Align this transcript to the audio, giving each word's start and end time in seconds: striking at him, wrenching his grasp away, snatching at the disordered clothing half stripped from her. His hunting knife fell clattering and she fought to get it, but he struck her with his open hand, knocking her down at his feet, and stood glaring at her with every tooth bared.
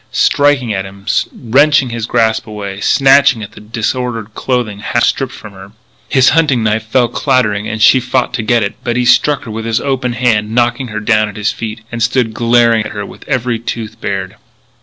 striking 0.11 0.73
at 0.73 0.83
him, 0.83 1.05
wrenching 1.31 1.91
his 1.91 2.07
grasp 2.07 2.47
away, 2.47 2.79
snatching 2.81 3.43
at 3.43 3.51
the 3.51 3.59
disordered 3.61 4.33
clothing 4.33 4.79
half 4.79 5.03
stripped 5.03 5.31
from 5.31 5.53
her. 5.53 5.73
His 6.09 6.29
hunting 6.29 6.63
knife 6.63 6.87
fell 6.87 7.07
clattering 7.07 7.67
and 7.67 7.79
she 7.79 7.99
fought 7.99 8.33
to 8.33 8.41
get 8.41 8.63
it, 8.63 8.73
but 8.83 8.97
he 8.97 9.05
struck 9.05 9.43
her 9.43 9.51
with 9.51 9.65
his 9.65 9.79
open 9.79 10.13
hand, 10.13 10.55
knocking 10.55 10.87
her 10.87 11.01
down 11.01 11.29
at 11.29 11.35
his 11.35 11.51
feet, 11.51 11.81
and 11.91 12.01
stood 12.01 12.33
glaring 12.33 12.83
at 12.83 12.93
her 12.93 13.05
with 13.05 13.23
every 13.27 13.59
tooth 13.59 14.01
bared. 14.01 14.37